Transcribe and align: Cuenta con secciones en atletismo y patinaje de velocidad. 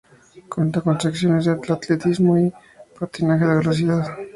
Cuenta 0.49 0.81
con 0.81 0.99
secciones 0.99 1.45
en 1.45 1.59
atletismo 1.71 2.35
y 2.35 2.51
patinaje 2.99 3.45
de 3.45 3.57
velocidad. 3.59 4.17